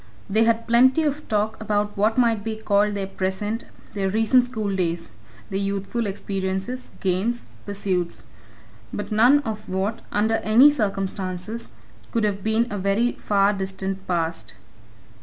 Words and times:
They 0.27 0.45
had 0.45 0.65
plenty 0.67 1.03
of 1.03 1.27
talk 1.27 1.61
about 1.61 1.95
what 1.95 2.17
might 2.17 2.43
be 2.43 2.55
called 2.55 2.95
their 2.95 3.05
present 3.05 3.65
their 3.93 4.09
recent 4.09 4.45
schooldays, 4.45 5.09
their 5.51 5.59
youthful 5.59 6.07
experiences, 6.07 6.89
games, 7.01 7.45
pursuits 7.67 8.23
but 8.91 9.11
none 9.11 9.41
of 9.41 9.69
what, 9.69 10.01
under 10.11 10.37
any 10.37 10.71
circumstances, 10.71 11.69
could 12.11 12.23
have 12.23 12.43
been 12.43 12.65
a 12.71 12.79
very 12.79 13.11
far 13.11 13.53
distant 13.53 14.07
past. 14.07 14.55